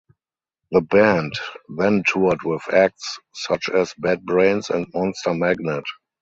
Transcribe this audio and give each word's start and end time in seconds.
The 0.71 0.81
band 0.81 1.33
then 1.77 2.01
toured 2.07 2.39
with 2.43 2.63
acts 2.73 3.19
such 3.35 3.69
as 3.69 3.93
Bad 3.99 4.25
Brains 4.25 4.71
and 4.71 4.87
Monster 4.95 5.35
Magnet. 5.35 5.83